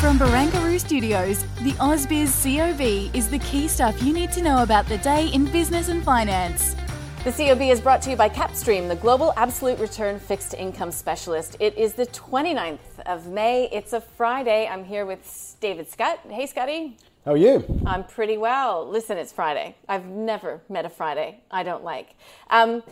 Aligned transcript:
From 0.00 0.16
Barangaroo 0.16 0.78
Studios, 0.78 1.42
the 1.62 1.72
AusBiz 1.72 2.30
COB 2.44 3.12
is 3.16 3.28
the 3.28 3.40
key 3.40 3.66
stuff 3.66 4.00
you 4.00 4.12
need 4.12 4.30
to 4.30 4.40
know 4.40 4.62
about 4.62 4.86
the 4.86 4.98
day 4.98 5.26
in 5.30 5.46
business 5.46 5.88
and 5.88 6.04
finance. 6.04 6.76
The 7.24 7.32
COB 7.32 7.62
is 7.62 7.80
brought 7.80 8.00
to 8.02 8.10
you 8.10 8.14
by 8.14 8.28
Kapstream, 8.28 8.86
the 8.86 8.94
global 8.94 9.32
absolute 9.36 9.76
return 9.80 10.20
fixed 10.20 10.54
income 10.54 10.92
specialist. 10.92 11.56
It 11.58 11.76
is 11.76 11.94
the 11.94 12.06
29th 12.06 13.00
of 13.06 13.26
May. 13.26 13.68
It's 13.72 13.92
a 13.92 14.00
Friday. 14.00 14.68
I'm 14.68 14.84
here 14.84 15.04
with 15.04 15.56
David 15.60 15.90
Scott. 15.90 16.20
Hey, 16.30 16.46
Scotty. 16.46 16.96
How 17.24 17.32
are 17.32 17.36
you? 17.36 17.64
I'm 17.84 18.04
pretty 18.04 18.38
well. 18.38 18.88
Listen, 18.88 19.18
it's 19.18 19.32
Friday. 19.32 19.74
I've 19.88 20.06
never 20.06 20.60
met 20.68 20.84
a 20.84 20.90
Friday 20.90 21.40
I 21.50 21.64
don't 21.64 21.82
like. 21.82 22.14
Um, 22.50 22.84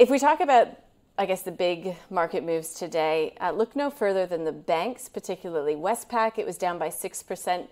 if 0.00 0.10
we 0.10 0.18
talk 0.18 0.40
about, 0.40 0.76
I 1.16 1.26
guess, 1.26 1.42
the 1.42 1.52
big 1.52 1.94
market 2.10 2.42
moves 2.42 2.74
today, 2.74 3.34
uh, 3.40 3.52
look 3.52 3.76
no 3.76 3.88
further 3.88 4.26
than 4.26 4.44
the 4.44 4.52
banks, 4.52 5.08
particularly 5.08 5.76
Westpac. 5.76 6.38
It 6.38 6.46
was 6.46 6.58
down 6.58 6.76
by 6.76 6.88
6%. 6.88 7.68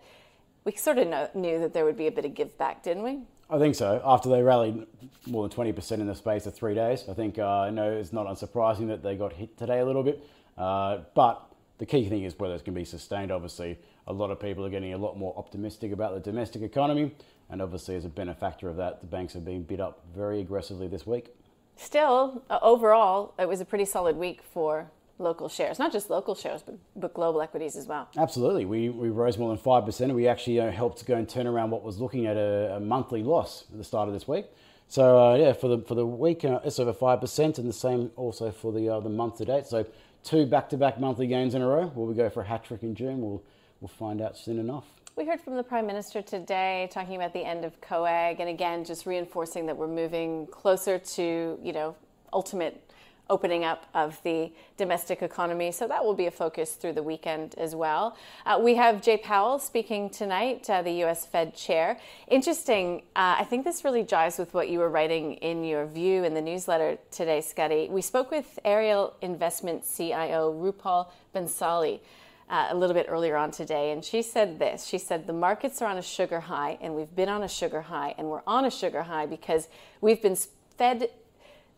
We 0.64 0.72
sort 0.72 0.98
of 0.98 1.08
know, 1.08 1.28
knew 1.34 1.58
that 1.58 1.74
there 1.74 1.84
would 1.84 1.96
be 1.96 2.06
a 2.06 2.12
bit 2.12 2.24
of 2.24 2.34
give 2.34 2.56
back, 2.56 2.84
didn't 2.84 3.02
we? 3.02 3.18
I 3.50 3.58
think 3.58 3.74
so. 3.74 4.00
After 4.04 4.28
they 4.28 4.42
rallied 4.42 4.86
more 5.26 5.48
than 5.48 5.56
20% 5.56 5.92
in 5.92 6.06
the 6.06 6.14
space 6.14 6.46
of 6.46 6.54
three 6.54 6.74
days, 6.74 7.04
I 7.08 7.14
think 7.14 7.36
uh, 7.40 7.68
know 7.70 7.90
it's 7.90 8.12
not 8.12 8.28
unsurprising 8.28 8.86
that 8.88 9.02
they 9.02 9.16
got 9.16 9.32
hit 9.32 9.58
today 9.58 9.80
a 9.80 9.84
little 9.84 10.04
bit. 10.04 10.24
Uh, 10.56 10.98
but 11.14 11.44
the 11.78 11.86
key 11.86 12.08
thing 12.08 12.22
is 12.22 12.38
whether 12.38 12.54
it's 12.54 12.62
going 12.62 12.74
to 12.74 12.80
be 12.80 12.84
sustained. 12.84 13.32
Obviously, 13.32 13.76
a 14.06 14.12
lot 14.12 14.30
of 14.30 14.38
people 14.38 14.64
are 14.64 14.70
getting 14.70 14.94
a 14.94 14.98
lot 14.98 15.18
more 15.18 15.34
optimistic 15.36 15.90
about 15.90 16.14
the 16.14 16.20
domestic 16.20 16.62
economy. 16.62 17.12
And 17.50 17.60
obviously, 17.60 17.96
as 17.96 18.04
a 18.04 18.08
benefactor 18.08 18.68
of 18.68 18.76
that, 18.76 19.00
the 19.00 19.06
banks 19.08 19.34
have 19.34 19.44
been 19.44 19.64
bid 19.64 19.80
up 19.80 20.04
very 20.14 20.40
aggressively 20.40 20.86
this 20.86 21.06
week. 21.06 21.34
Still, 21.76 22.42
uh, 22.48 22.58
overall, 22.62 23.34
it 23.38 23.48
was 23.48 23.60
a 23.60 23.64
pretty 23.64 23.84
solid 23.84 24.16
week 24.16 24.40
for 24.42 24.90
local 25.18 25.48
shares, 25.48 25.78
not 25.78 25.92
just 25.92 26.10
local 26.10 26.34
shares, 26.34 26.62
but, 26.62 26.76
but 26.96 27.14
global 27.14 27.40
equities 27.42 27.76
as 27.76 27.86
well. 27.86 28.08
Absolutely. 28.16 28.64
We, 28.64 28.88
we 28.88 29.08
rose 29.08 29.38
more 29.38 29.54
than 29.54 29.62
5%. 29.62 30.00
And 30.00 30.14
we 30.14 30.28
actually 30.28 30.60
uh, 30.60 30.70
helped 30.70 31.04
go 31.06 31.14
and 31.14 31.28
turn 31.28 31.46
around 31.46 31.70
what 31.70 31.82
was 31.82 31.98
looking 31.98 32.26
at 32.26 32.36
a, 32.36 32.76
a 32.76 32.80
monthly 32.80 33.22
loss 33.22 33.64
at 33.70 33.78
the 33.78 33.84
start 33.84 34.08
of 34.08 34.14
this 34.14 34.26
week. 34.26 34.46
So, 34.88 35.18
uh, 35.18 35.36
yeah, 35.36 35.52
for 35.54 35.68
the, 35.68 35.78
for 35.78 35.94
the 35.94 36.06
week, 36.06 36.44
uh, 36.44 36.60
it's 36.64 36.78
over 36.78 36.92
5%, 36.92 37.58
and 37.58 37.68
the 37.68 37.72
same 37.72 38.10
also 38.16 38.50
for 38.50 38.72
the, 38.72 38.88
uh, 38.90 39.00
the 39.00 39.08
month 39.08 39.38
to 39.38 39.46
date. 39.46 39.66
So, 39.66 39.86
two 40.22 40.44
back 40.44 40.68
to 40.70 40.76
back 40.76 41.00
monthly 41.00 41.26
gains 41.26 41.54
in 41.54 41.62
a 41.62 41.66
row. 41.66 41.90
Will 41.94 42.06
we 42.06 42.14
go 42.14 42.28
for 42.28 42.42
a 42.42 42.46
hat 42.46 42.64
trick 42.64 42.82
in 42.82 42.94
June? 42.94 43.20
We'll, 43.22 43.42
we'll 43.80 43.88
find 43.88 44.20
out 44.20 44.36
soon 44.36 44.58
enough. 44.58 44.84
We 45.14 45.26
heard 45.26 45.42
from 45.42 45.56
the 45.56 45.62
Prime 45.62 45.86
Minister 45.86 46.22
today 46.22 46.88
talking 46.90 47.16
about 47.16 47.34
the 47.34 47.44
end 47.44 47.66
of 47.66 47.78
COAG 47.82 48.40
and 48.40 48.48
again 48.48 48.82
just 48.82 49.04
reinforcing 49.04 49.66
that 49.66 49.76
we're 49.76 49.86
moving 49.86 50.46
closer 50.46 50.98
to, 50.98 51.58
you 51.62 51.72
know, 51.74 51.94
ultimate 52.32 52.82
opening 53.28 53.62
up 53.62 53.84
of 53.92 54.18
the 54.24 54.50
domestic 54.78 55.20
economy. 55.20 55.70
So 55.70 55.86
that 55.86 56.02
will 56.02 56.14
be 56.14 56.28
a 56.28 56.30
focus 56.30 56.72
through 56.72 56.94
the 56.94 57.02
weekend 57.02 57.54
as 57.58 57.74
well. 57.74 58.16
Uh, 58.46 58.58
we 58.62 58.74
have 58.76 59.02
Jay 59.02 59.18
Powell 59.18 59.58
speaking 59.58 60.08
tonight, 60.08 60.68
uh, 60.70 60.80
the 60.80 61.04
US 61.04 61.26
Fed 61.26 61.54
chair. 61.54 61.98
Interesting. 62.28 63.02
Uh, 63.14 63.36
I 63.38 63.44
think 63.44 63.66
this 63.66 63.84
really 63.84 64.04
jives 64.04 64.38
with 64.38 64.54
what 64.54 64.70
you 64.70 64.78
were 64.78 64.88
writing 64.88 65.34
in 65.34 65.62
your 65.62 65.84
view 65.84 66.24
in 66.24 66.32
the 66.32 66.42
newsletter 66.42 66.96
today, 67.10 67.42
Scotty. 67.42 67.90
We 67.90 68.00
spoke 68.00 68.30
with 68.30 68.58
Ariel 68.64 69.12
Investment 69.20 69.84
CIO 69.94 70.54
Rupal 70.54 71.08
Bhansali. 71.34 72.00
Uh, 72.52 72.66
a 72.68 72.76
little 72.76 72.92
bit 72.92 73.06
earlier 73.08 73.34
on 73.34 73.50
today, 73.50 73.92
and 73.92 74.04
she 74.04 74.20
said 74.20 74.58
this. 74.58 74.84
She 74.84 74.98
said, 74.98 75.26
The 75.26 75.32
markets 75.32 75.80
are 75.80 75.88
on 75.88 75.96
a 75.96 76.02
sugar 76.02 76.38
high, 76.38 76.76
and 76.82 76.94
we've 76.94 77.16
been 77.16 77.30
on 77.30 77.42
a 77.42 77.48
sugar 77.48 77.80
high, 77.80 78.14
and 78.18 78.28
we're 78.28 78.42
on 78.46 78.66
a 78.66 78.70
sugar 78.70 79.04
high 79.04 79.24
because 79.24 79.68
we've 80.02 80.20
been 80.20 80.36
fed 80.76 81.08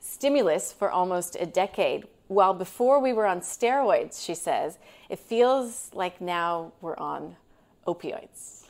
stimulus 0.00 0.72
for 0.72 0.90
almost 0.90 1.36
a 1.38 1.46
decade. 1.46 2.08
While 2.26 2.54
before 2.54 2.98
we 2.98 3.12
were 3.12 3.24
on 3.24 3.40
steroids, 3.40 4.24
she 4.24 4.34
says, 4.34 4.78
it 5.08 5.20
feels 5.20 5.90
like 5.94 6.20
now 6.20 6.72
we're 6.80 6.96
on 6.96 7.36
opioids. 7.86 8.64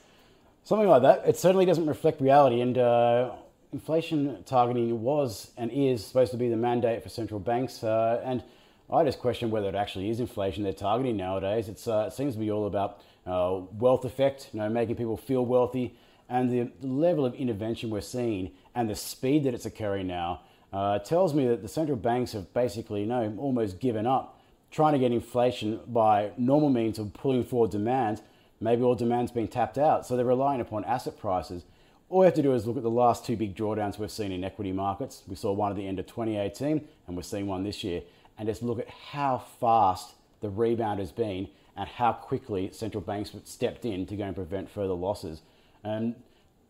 Something 0.65 0.89
like 0.89 1.01
that. 1.01 1.23
It 1.27 1.39
certainly 1.39 1.65
doesn't 1.65 1.87
reflect 1.87 2.21
reality. 2.21 2.61
And 2.61 2.77
uh, 2.77 3.31
inflation 3.73 4.45
targeting 4.45 5.01
was 5.01 5.53
and 5.57 5.71
is 5.71 6.05
supposed 6.05 6.33
to 6.33 6.37
be 6.37 6.51
the 6.51 6.57
mandate 6.57 7.03
for 7.03 7.09
central 7.09 7.41
banks. 7.41 7.83
Uh, 7.83 8.21
and 8.23 8.43
I 8.91 9.03
just 9.05 9.19
question 9.19 9.51
whether 9.51 9.69
it 9.69 9.75
actually 9.75 10.11
is 10.11 10.21
inflation 10.21 10.63
they're 10.63 10.73
targeting 10.73 11.17
nowadays. 11.17 11.69
Uh, 11.69 12.07
it 12.09 12.13
seems 12.13 12.35
to 12.35 12.41
be 12.41 12.51
all 12.51 12.67
about 12.67 13.01
uh, 13.27 13.61
wealth 13.79 14.05
effect, 14.05 14.51
you 14.53 14.61
know, 14.61 14.69
making 14.69 14.97
people 14.97 15.17
feel 15.17 15.45
wealthy, 15.45 15.97
and 16.29 16.51
the 16.51 16.71
level 16.87 17.25
of 17.25 17.35
intervention 17.35 17.91
we're 17.91 18.01
seeing 18.01 18.51
and 18.75 18.89
the 18.89 18.95
speed 18.95 19.45
that 19.45 19.55
it's 19.55 19.67
occurring 19.67 20.07
now 20.07 20.41
uh, 20.73 20.99
tells 20.99 21.33
me 21.33 21.47
that 21.47 21.63
the 21.63 21.69
central 21.69 21.97
banks 21.97 22.33
have 22.33 22.53
basically, 22.53 23.01
you 23.01 23.07
know, 23.07 23.35
almost 23.39 23.81
given 23.81 24.07
up 24.07 24.41
trying 24.71 24.93
to 24.93 24.99
get 24.99 25.13
inflation 25.13 25.79
by 25.87 26.33
normal 26.37 26.69
means 26.69 26.99
of 26.99 27.13
pulling 27.15 27.45
forward 27.45 27.71
demand. 27.71 28.21
Maybe 28.61 28.83
all 28.83 28.97
demand's 28.97 29.31
been 29.31 29.47
tapped 29.47 29.79
out, 29.79 30.05
so 30.05 30.17
they're 30.17 30.27
relying 30.27 30.61
upon 30.61 30.85
asset 30.85 31.19
prices. 31.19 31.65
All 32.09 32.21
we 32.21 32.27
have 32.27 32.35
to 32.35 32.43
do 32.43 32.53
is 32.53 32.67
look 32.67 32.77
at 32.77 32.83
the 32.83 32.91
last 32.91 33.25
two 33.25 33.37
big 33.37 33.57
drawdowns 33.57 33.99
we've 33.99 34.11
seen 34.11 34.33
in 34.33 34.43
equity 34.43 34.73
markets. 34.73 35.23
We 35.29 35.37
saw 35.37 35.53
one 35.53 35.71
at 35.71 35.77
the 35.77 35.87
end 35.87 35.99
of 36.01 36.07
2018, 36.07 36.87
and 37.07 37.17
we're 37.17 37.23
seeing 37.23 37.47
one 37.47 37.63
this 37.63 37.85
year. 37.85 38.03
And 38.39 38.49
just 38.49 38.63
look 38.63 38.79
at 38.79 38.89
how 38.89 39.45
fast 39.61 40.15
the 40.41 40.51
rebound 40.51 41.01
has 41.01 41.13
been 41.13 41.49
and 41.77 41.89
how 41.89 42.13
quickly 42.13 42.71
central 42.73 43.01
banks 43.01 43.33
stepped 43.45 43.85
in 43.85 44.07
to 44.07 44.17
go 44.17 44.25
and 44.25 44.35
prevent 44.35 44.71
further 44.71 44.95
losses. 44.95 45.43
And 45.83 46.15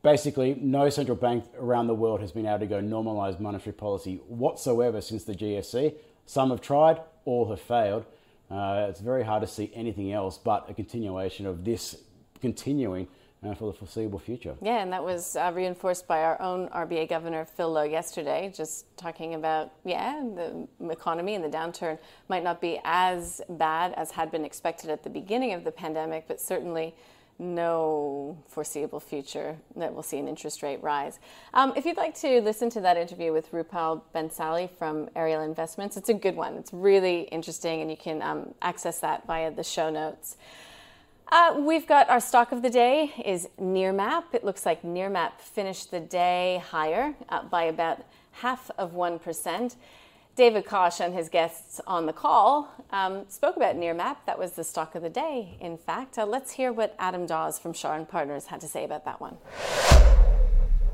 basically, 0.02 0.54
no 0.60 0.88
central 0.90 1.16
bank 1.16 1.44
around 1.58 1.86
the 1.86 1.94
world 1.94 2.20
has 2.20 2.32
been 2.32 2.46
able 2.46 2.60
to 2.60 2.66
go 2.66 2.80
normalize 2.80 3.38
monetary 3.38 3.74
policy 3.74 4.20
whatsoever 4.28 5.00
since 5.00 5.24
the 5.24 5.34
GFC. 5.34 5.94
Some 6.26 6.50
have 6.50 6.60
tried, 6.60 7.00
all 7.24 7.48
have 7.50 7.60
failed. 7.60 8.04
Uh, 8.50 8.86
it's 8.88 9.00
very 9.00 9.24
hard 9.24 9.42
to 9.42 9.48
see 9.48 9.70
anything 9.74 10.12
else 10.12 10.38
but 10.38 10.68
a 10.68 10.74
continuation 10.74 11.46
of 11.46 11.64
this 11.64 11.96
continuing 12.40 13.08
uh, 13.44 13.54
for 13.54 13.66
the 13.66 13.78
foreseeable 13.78 14.18
future. 14.18 14.54
Yeah, 14.62 14.82
and 14.82 14.92
that 14.92 15.04
was 15.04 15.36
uh, 15.36 15.52
reinforced 15.54 16.06
by 16.06 16.22
our 16.22 16.40
own 16.40 16.68
RBA 16.68 17.08
Governor 17.08 17.44
Phil 17.44 17.70
Lowe 17.70 17.82
yesterday, 17.82 18.52
just 18.54 18.86
talking 18.96 19.34
about, 19.34 19.72
yeah, 19.84 20.22
the 20.22 20.66
economy 20.90 21.34
and 21.34 21.44
the 21.44 21.48
downturn 21.48 21.98
might 22.28 22.42
not 22.42 22.60
be 22.60 22.80
as 22.84 23.40
bad 23.48 23.92
as 23.94 24.10
had 24.10 24.30
been 24.30 24.44
expected 24.44 24.90
at 24.90 25.02
the 25.02 25.10
beginning 25.10 25.52
of 25.52 25.64
the 25.64 25.72
pandemic, 25.72 26.26
but 26.26 26.40
certainly 26.40 26.94
no 27.38 28.38
foreseeable 28.46 29.00
future 29.00 29.56
that 29.76 29.92
we'll 29.92 30.02
see 30.02 30.18
an 30.18 30.28
interest 30.28 30.62
rate 30.62 30.82
rise. 30.82 31.18
Um, 31.52 31.72
if 31.76 31.84
you'd 31.84 31.96
like 31.96 32.14
to 32.20 32.40
listen 32.40 32.70
to 32.70 32.80
that 32.82 32.96
interview 32.96 33.32
with 33.32 33.50
Rupal 33.50 34.02
Bhansali 34.14 34.70
from 34.70 35.08
Ariel 35.16 35.42
Investments, 35.42 35.96
it's 35.96 36.08
a 36.08 36.14
good 36.14 36.36
one. 36.36 36.54
It's 36.54 36.72
really 36.72 37.22
interesting, 37.22 37.80
and 37.80 37.90
you 37.90 37.96
can 37.96 38.22
um, 38.22 38.54
access 38.62 39.00
that 39.00 39.26
via 39.26 39.50
the 39.50 39.64
show 39.64 39.90
notes. 39.90 40.36
Uh, 41.28 41.56
we've 41.58 41.86
got 41.86 42.08
our 42.10 42.20
stock 42.20 42.52
of 42.52 42.62
the 42.62 42.70
day 42.70 43.12
is 43.24 43.48
Nearmap. 43.60 44.24
It 44.32 44.44
looks 44.44 44.66
like 44.66 44.82
Nearmap 44.82 45.40
finished 45.40 45.90
the 45.90 46.00
day 46.00 46.62
higher 46.68 47.14
by 47.50 47.64
about 47.64 48.04
half 48.32 48.70
of 48.76 48.92
1%. 48.92 49.76
David 50.36 50.66
Kosh 50.66 51.00
and 51.00 51.14
his 51.14 51.28
guests 51.28 51.80
on 51.86 52.06
the 52.06 52.12
call 52.12 52.68
um, 52.90 53.24
spoke 53.28 53.56
about 53.56 53.76
Nearmap. 53.76 54.16
That 54.26 54.38
was 54.38 54.52
the 54.52 54.64
stock 54.64 54.94
of 54.94 55.02
the 55.02 55.10
day, 55.10 55.56
in 55.60 55.78
fact. 55.78 56.18
Uh, 56.18 56.26
let's 56.26 56.52
hear 56.52 56.72
what 56.72 56.94
Adam 56.98 57.24
Dawes 57.24 57.58
from 57.58 57.72
Shaw 57.72 57.94
and 57.94 58.08
Partners 58.08 58.46
had 58.46 58.60
to 58.60 58.68
say 58.68 58.84
about 58.84 59.04
that 59.04 59.20
one. 59.20 59.36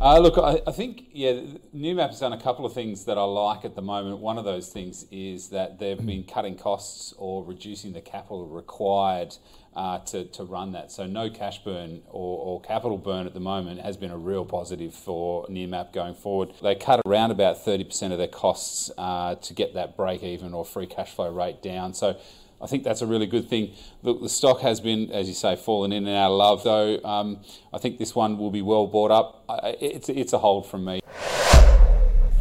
Uh, 0.01 0.19
look, 0.19 0.39
I, 0.39 0.63
I, 0.67 0.73
think, 0.73 1.09
yeah, 1.13 1.33
Nearmap 1.77 2.07
has 2.07 2.21
done 2.21 2.33
a 2.33 2.41
couple 2.41 2.65
of 2.65 2.73
things 2.73 3.05
that 3.05 3.19
I 3.19 3.23
like 3.23 3.67
at 3.67 3.75
the 3.75 3.83
moment. 3.83 4.19
One 4.19 4.39
of 4.39 4.47
those 4.47 4.71
things 4.71 5.05
is 5.11 5.51
that 5.51 5.79
they've 5.79 6.07
been 6.07 6.25
cutting 6.25 6.57
costs 6.57 7.13
or 7.19 7.45
reducing 7.45 7.93
the 7.93 8.01
capital 8.01 8.47
required 8.47 9.37
uh, 9.77 9.99
to, 9.99 10.25
to 10.25 10.45
run 10.45 10.73
that. 10.73 10.91
So 10.91 11.07
no 11.07 11.29
cash 11.29 11.63
burn 11.65 12.01
or, 12.09 12.39
or, 12.39 12.61
capital 12.63 12.97
burn 12.97 13.27
at 13.27 13.35
the 13.35 13.41
moment 13.41 13.83
has 13.83 13.99
been 13.99 14.11
a 14.11 14.17
real 14.17 14.47
positive 14.47 14.95
for 14.95 15.47
Nearmap 15.49 15.93
going 15.93 16.15
forward. 16.15 16.55
They 16.63 16.77
cut 16.77 17.03
around 17.05 17.31
about 17.31 17.63
30% 17.63 18.11
of 18.11 18.17
their 18.17 18.27
costs 18.27 18.91
uh, 18.97 19.35
to 19.35 19.53
get 19.53 19.75
that 19.75 19.99
break 19.99 20.23
even 20.23 20.55
or 20.55 20.65
free 20.65 20.87
cash 20.87 21.11
flow 21.11 21.31
rate 21.31 21.63
down. 21.63 21.93
So 21.93 22.19
I 22.63 22.67
think 22.67 22.85
that's 22.85 23.01
a 23.01 23.07
really 23.07 23.27
good 23.27 23.49
thing. 23.49 23.73
Look, 24.03 24.21
the 24.21 24.29
stock 24.29 24.61
has 24.61 24.81
been, 24.81 25.11
as 25.13 25.29
you 25.29 25.35
say, 25.35 25.57
fallen 25.57 25.93
in 25.93 26.07
and 26.07 26.17
out 26.17 26.31
of 26.31 26.37
love, 26.37 26.65
though. 26.65 26.99
Um, 27.03 27.41
I 27.73 27.79
think 27.79 27.99
this 27.99 28.15
one 28.15 28.37
will 28.37 28.51
be 28.51 28.63
well 28.63 28.87
bought 28.87 29.11
up. 29.11 29.45
It's, 29.81 30.09
it's 30.09 30.33
a 30.33 30.39
hold 30.39 30.67
from 30.67 30.85
me. 30.85 31.01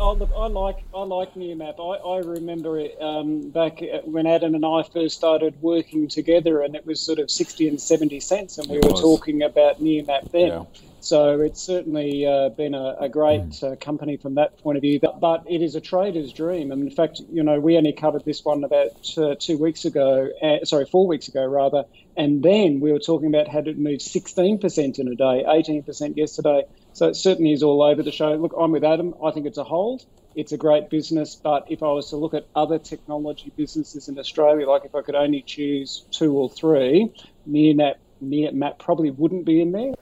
Oh 0.01 0.13
look, 0.13 0.31
I 0.33 0.47
like 0.47 0.77
I 0.95 1.03
like 1.03 1.33
Nearmap. 1.33 1.75
I, 1.77 2.07
I 2.07 2.17
remember 2.19 2.79
it 2.79 2.97
um, 3.01 3.49
back 3.49 3.81
when 4.05 4.27
Adam 4.27 4.55
and 4.55 4.65
I 4.65 4.83
first 4.83 5.17
started 5.17 5.61
working 5.61 6.07
together, 6.07 6.61
and 6.61 6.73
it 6.73 6.85
was 6.85 7.01
sort 7.01 7.19
of 7.19 7.29
sixty 7.29 7.67
and 7.67 7.79
seventy 7.81 8.21
cents, 8.21 8.57
and 8.57 8.69
we 8.69 8.77
It 8.77 8.85
were 8.85 8.91
was. 8.91 9.01
talking 9.01 9.43
about 9.43 9.81
Nearmap 9.83 10.31
then. 10.31 10.47
Yeah. 10.47 10.63
So 11.01 11.41
it's 11.41 11.61
certainly 11.61 12.25
uh, 12.25 12.49
been 12.49 12.73
a, 12.73 12.95
a 13.01 13.09
great 13.09 13.63
uh, 13.63 13.75
company 13.75 14.17
from 14.17 14.35
that 14.35 14.57
point 14.59 14.77
of 14.77 14.81
view. 14.81 14.99
But, 14.99 15.19
but 15.19 15.43
it 15.49 15.61
is 15.61 15.75
a 15.75 15.81
trader's 15.81 16.33
dream. 16.33 16.71
And 16.71 16.83
in 16.83 16.91
fact, 16.91 17.21
you 17.31 17.43
know, 17.43 17.59
we 17.59 17.77
only 17.77 17.93
covered 17.93 18.25
this 18.25 18.43
one 18.43 18.63
about 18.63 19.17
uh, 19.17 19.35
two 19.39 19.57
weeks 19.57 19.85
ago. 19.85 20.29
Uh, 20.41 20.65
sorry, 20.65 20.85
four 20.85 21.07
weeks 21.07 21.27
ago 21.27 21.45
rather. 21.45 21.85
And 22.17 22.43
then 22.43 22.79
we 22.81 22.91
were 22.91 22.99
talking 22.99 23.27
about 23.27 23.47
how 23.47 23.59
it 23.59 23.77
moved 23.77 24.01
16% 24.01 24.99
in 24.99 25.07
a 25.07 25.15
day, 25.15 25.45
18% 25.47 26.17
yesterday. 26.17 26.63
So 26.93 27.07
it 27.07 27.15
certainly 27.15 27.53
is 27.53 27.63
all 27.63 27.81
over 27.81 28.03
the 28.03 28.11
show. 28.11 28.33
Look, 28.33 28.53
I'm 28.59 28.71
with 28.71 28.83
Adam. 28.83 29.15
I 29.23 29.31
think 29.31 29.45
it's 29.45 29.57
a 29.57 29.63
hold. 29.63 30.05
It's 30.35 30.51
a 30.51 30.57
great 30.57 30.89
business, 30.89 31.35
but 31.35 31.65
if 31.69 31.81
I 31.81 31.87
was 31.87 32.11
to 32.11 32.17
look 32.17 32.33
at 32.33 32.45
other 32.55 32.77
technology 32.77 33.51
businesses 33.55 34.07
in 34.07 34.19
Australia, 34.19 34.69
like 34.69 34.85
if 34.85 34.93
I 34.93 35.01
could 35.01 35.15
only 35.15 35.41
choose 35.41 36.05
two 36.11 36.33
or 36.33 36.49
three, 36.49 37.11
Nearmap, 37.49 37.95
Nearmap 38.23 38.79
probably 38.79 39.11
wouldn't 39.11 39.45
be 39.45 39.59
in 39.59 39.71
there. 39.71 39.93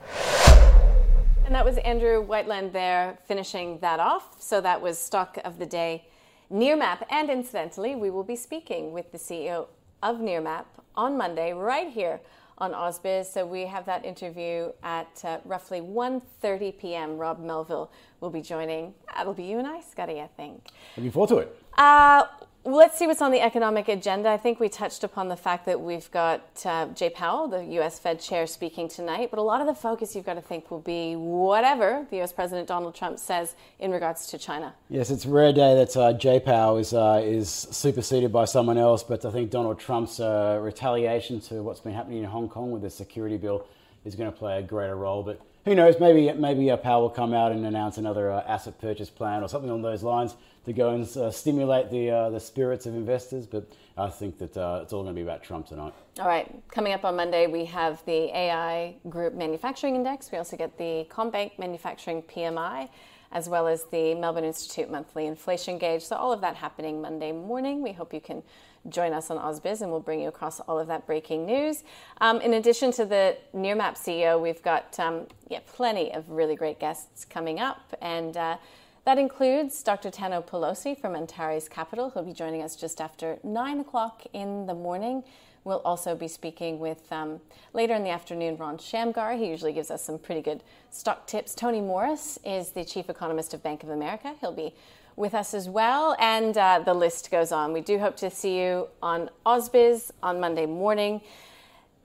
And 1.48 1.54
that 1.54 1.64
was 1.64 1.78
Andrew 1.78 2.20
Whiteland 2.20 2.74
there 2.74 3.16
finishing 3.24 3.78
that 3.78 4.00
off. 4.00 4.36
So 4.38 4.60
that 4.60 4.82
was 4.82 4.98
stock 4.98 5.38
of 5.46 5.58
the 5.58 5.64
day, 5.64 6.06
Nearmap. 6.52 7.02
And 7.08 7.30
incidentally, 7.30 7.96
we 7.96 8.10
will 8.10 8.22
be 8.22 8.36
speaking 8.36 8.92
with 8.92 9.10
the 9.12 9.16
CEO 9.16 9.68
of 10.02 10.18
Nearmap 10.18 10.66
on 10.94 11.16
Monday, 11.16 11.54
right 11.54 11.88
here 11.88 12.20
on 12.58 12.72
Ausbiz. 12.72 13.32
So 13.32 13.46
we 13.46 13.64
have 13.64 13.86
that 13.86 14.04
interview 14.04 14.72
at 14.82 15.08
uh, 15.24 15.38
roughly 15.46 15.80
1.30 15.80 16.78
p.m. 16.78 17.16
Rob 17.16 17.40
Melville 17.40 17.90
will 18.20 18.28
be 18.28 18.42
joining. 18.42 18.92
That'll 19.14 19.32
be 19.32 19.44
you 19.44 19.58
and 19.58 19.66
I, 19.66 19.80
Scotty, 19.80 20.20
I 20.20 20.26
think. 20.26 20.66
Looking 20.98 21.12
forward 21.12 21.28
to 21.28 21.38
it. 21.38 21.62
Uh, 21.78 22.26
let's 22.68 22.98
see 22.98 23.06
what's 23.06 23.22
on 23.22 23.30
the 23.30 23.40
economic 23.40 23.88
agenda. 23.88 24.28
I 24.28 24.36
think 24.36 24.60
we 24.60 24.68
touched 24.68 25.02
upon 25.02 25.28
the 25.28 25.36
fact 25.36 25.64
that 25.66 25.80
we've 25.80 26.10
got 26.10 26.42
uh, 26.64 26.86
Jay 26.88 27.08
Powell, 27.08 27.48
the 27.48 27.64
U.S. 27.64 27.98
Fed 27.98 28.20
chair, 28.20 28.46
speaking 28.46 28.88
tonight. 28.88 29.30
But 29.30 29.38
a 29.38 29.42
lot 29.42 29.60
of 29.60 29.66
the 29.66 29.74
focus 29.74 30.14
you've 30.14 30.26
got 30.26 30.34
to 30.34 30.42
think 30.42 30.70
will 30.70 30.80
be 30.80 31.16
whatever 31.16 32.06
the 32.10 32.16
U.S. 32.18 32.32
President 32.32 32.68
Donald 32.68 32.94
Trump 32.94 33.18
says 33.18 33.54
in 33.78 33.90
regards 33.90 34.26
to 34.28 34.38
China. 34.38 34.74
Yes, 34.88 35.10
it's 35.10 35.24
a 35.24 35.30
rare 35.30 35.52
day 35.52 35.74
that 35.76 35.96
uh, 35.96 36.12
J 36.12 36.40
Powell 36.40 36.76
is 36.76 36.92
uh, 36.92 37.22
is 37.24 37.48
superseded 37.48 38.32
by 38.32 38.44
someone 38.44 38.78
else, 38.78 39.02
but 39.02 39.24
I 39.24 39.30
think 39.30 39.50
Donald 39.50 39.80
Trump's 39.80 40.20
uh, 40.20 40.58
retaliation 40.60 41.40
to 41.42 41.62
what's 41.62 41.80
been 41.80 41.94
happening 41.94 42.18
in 42.18 42.24
Hong 42.24 42.48
Kong 42.48 42.70
with 42.70 42.82
the 42.82 42.90
security 42.90 43.38
bill 43.38 43.66
is 44.04 44.14
going 44.14 44.30
to 44.30 44.36
play 44.36 44.58
a 44.58 44.62
greater 44.62 44.96
role. 44.96 45.22
But 45.22 45.40
who 45.64 45.74
knows? 45.74 46.00
Maybe 46.00 46.32
maybe 46.32 46.70
uh, 46.70 46.76
Powell 46.76 47.02
will 47.02 47.10
come 47.10 47.34
out 47.34 47.52
and 47.52 47.64
announce 47.66 47.98
another 47.98 48.30
uh, 48.30 48.42
asset 48.46 48.80
purchase 48.80 49.10
plan 49.10 49.42
or 49.42 49.48
something 49.48 49.68
along 49.68 49.82
those 49.82 50.02
lines 50.02 50.34
to 50.64 50.72
go 50.72 50.90
and 50.90 51.04
uh, 51.16 51.30
stimulate 51.30 51.90
the 51.90 52.10
uh, 52.10 52.30
the 52.30 52.40
spirits 52.40 52.86
of 52.86 52.94
investors. 52.94 53.46
But 53.46 53.70
I 53.96 54.08
think 54.08 54.38
that 54.38 54.56
uh, 54.56 54.80
it's 54.82 54.92
all 54.92 55.02
going 55.02 55.14
to 55.14 55.18
be 55.18 55.22
about 55.22 55.42
Trump 55.42 55.66
tonight. 55.66 55.92
All 56.20 56.28
right, 56.28 56.48
coming 56.70 56.92
up 56.92 57.04
on 57.04 57.16
Monday, 57.16 57.46
we 57.46 57.64
have 57.66 58.04
the 58.06 58.34
AI 58.36 58.96
Group 59.08 59.34
Manufacturing 59.34 59.94
Index. 59.96 60.30
We 60.30 60.38
also 60.38 60.56
get 60.56 60.78
the 60.78 61.06
CommBank 61.10 61.58
Manufacturing 61.58 62.22
PMI, 62.22 62.88
as 63.32 63.48
well 63.48 63.66
as 63.66 63.84
the 63.90 64.14
Melbourne 64.14 64.44
Institute 64.44 64.90
Monthly 64.90 65.26
Inflation 65.26 65.78
Gauge. 65.78 66.02
So, 66.02 66.16
all 66.16 66.32
of 66.32 66.40
that 66.42 66.56
happening 66.56 67.02
Monday 67.02 67.32
morning. 67.32 67.82
We 67.82 67.92
hope 67.92 68.14
you 68.14 68.20
can 68.20 68.42
join 68.88 69.12
us 69.12 69.30
on 69.30 69.38
Ausbiz 69.38 69.80
and 69.80 69.90
we'll 69.90 70.00
bring 70.00 70.20
you 70.20 70.28
across 70.28 70.60
all 70.60 70.78
of 70.78 70.86
that 70.88 71.06
breaking 71.06 71.46
news. 71.46 71.84
Um, 72.20 72.40
in 72.40 72.54
addition 72.54 72.92
to 72.92 73.04
the 73.04 73.36
Nearmap 73.54 73.94
CEO, 73.94 74.40
we've 74.40 74.62
got 74.62 74.98
um, 74.98 75.26
yeah, 75.48 75.60
plenty 75.66 76.12
of 76.12 76.28
really 76.30 76.54
great 76.54 76.78
guests 76.78 77.24
coming 77.24 77.60
up. 77.60 77.96
And 78.00 78.36
uh, 78.36 78.56
that 79.04 79.18
includes 79.18 79.82
Dr. 79.82 80.10
Tano 80.10 80.44
Pelosi 80.44 80.98
from 80.98 81.16
Antares 81.16 81.68
Capital, 81.68 82.10
who'll 82.10 82.24
be 82.24 82.32
joining 82.32 82.62
us 82.62 82.76
just 82.76 83.00
after 83.00 83.38
9 83.42 83.80
o'clock 83.80 84.22
in 84.32 84.66
the 84.66 84.74
morning. 84.74 85.24
We'll 85.64 85.80
also 85.84 86.14
be 86.14 86.28
speaking 86.28 86.78
with 86.78 87.10
um, 87.12 87.40
later 87.74 87.94
in 87.94 88.04
the 88.04 88.10
afternoon 88.10 88.56
Ron 88.56 88.78
Shamgar. 88.78 89.36
He 89.36 89.48
usually 89.48 89.72
gives 89.72 89.90
us 89.90 90.02
some 90.02 90.18
pretty 90.18 90.40
good 90.40 90.62
stock 90.90 91.26
tips. 91.26 91.54
Tony 91.54 91.80
Morris 91.80 92.38
is 92.44 92.70
the 92.70 92.84
chief 92.84 93.10
economist 93.10 93.54
of 93.54 93.62
Bank 93.62 93.82
of 93.82 93.90
America. 93.90 94.34
He'll 94.40 94.52
be 94.52 94.74
with 95.18 95.34
us 95.34 95.52
as 95.52 95.68
well, 95.68 96.16
and 96.18 96.56
uh, 96.56 96.80
the 96.84 96.94
list 96.94 97.30
goes 97.30 97.52
on. 97.52 97.72
We 97.72 97.80
do 97.80 97.98
hope 97.98 98.16
to 98.18 98.30
see 98.30 98.60
you 98.60 98.88
on 99.02 99.28
Ausbiz 99.44 100.10
on 100.22 100.40
Monday 100.40 100.66
morning. 100.66 101.20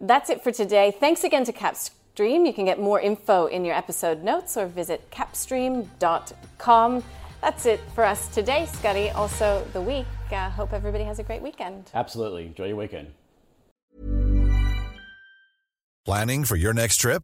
That's 0.01 0.29
it 0.29 0.43
for 0.43 0.51
today. 0.51 0.91
Thanks 0.99 1.23
again 1.23 1.45
to 1.45 1.53
Kapstream. 1.53 2.45
You 2.45 2.53
can 2.53 2.65
get 2.65 2.79
more 2.79 2.99
info 2.99 3.45
in 3.45 3.63
your 3.63 3.75
episode 3.75 4.23
notes 4.23 4.57
or 4.57 4.67
visit 4.67 5.09
kapstream.com. 5.11 7.03
That's 7.41 7.65
it 7.65 7.81
for 7.93 8.03
us 8.03 8.27
today, 8.29 8.65
Scotty. 8.65 9.09
Also, 9.11 9.65
the 9.73 9.81
week. 9.81 10.05
Uh, 10.31 10.49
hope 10.49 10.73
everybody 10.73 11.03
has 11.03 11.19
a 11.19 11.23
great 11.23 11.41
weekend. 11.41 11.91
Absolutely. 11.93 12.47
Enjoy 12.47 12.67
your 12.67 12.77
weekend. 12.77 13.11
Planning 16.05 16.43
for 16.43 16.55
your 16.55 16.73
next 16.73 16.97
trip? 16.97 17.23